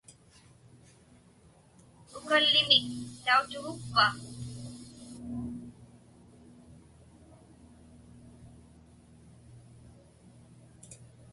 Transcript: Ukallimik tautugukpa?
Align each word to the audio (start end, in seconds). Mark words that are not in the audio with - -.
Ukallimik 2.17 2.85
tautugukpa? 3.25 4.05